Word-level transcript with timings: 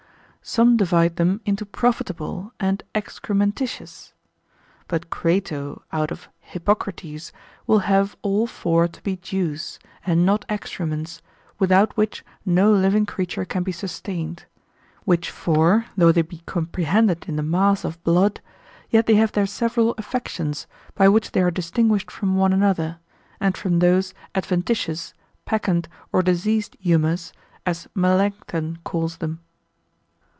Some 0.43 0.75
divide 0.75 1.17
them 1.17 1.39
into 1.45 1.67
profitable 1.67 2.51
and 2.59 2.81
excrementitious. 2.95 4.11
But 4.87 5.11
Crato 5.11 5.83
out 5.93 6.09
of 6.09 6.29
Hippocrates 6.39 7.31
will 7.67 7.79
have 7.85 8.17
all 8.23 8.47
four 8.47 8.87
to 8.87 9.01
be 9.03 9.17
juice, 9.17 9.77
and 10.03 10.25
not 10.25 10.43
excrements, 10.49 11.21
without 11.59 11.95
which 11.95 12.25
no 12.43 12.71
living 12.71 13.05
creature 13.05 13.45
can 13.45 13.61
be 13.61 13.71
sustained: 13.71 14.45
which 15.05 15.29
four, 15.29 15.85
though 15.95 16.11
they 16.11 16.23
be 16.23 16.41
comprehended 16.47 17.25
in 17.29 17.35
the 17.35 17.43
mass 17.43 17.83
of 17.85 18.03
blood, 18.03 18.41
yet 18.89 19.05
they 19.05 19.15
have 19.15 19.33
their 19.33 19.45
several 19.45 19.93
affections, 19.99 20.65
by 20.95 21.07
which 21.07 21.31
they 21.33 21.41
are 21.43 21.51
distinguished 21.51 22.09
from 22.09 22.35
one 22.35 22.51
another, 22.51 22.97
and 23.39 23.55
from 23.55 23.77
those 23.77 24.15
adventitious, 24.33 25.13
peccant, 25.45 25.87
or 26.11 26.23
diseased 26.23 26.75
humours, 26.79 27.31
as 27.63 27.87
Melancthon 27.93 28.79
calls 28.83 29.17
them. 29.17 29.39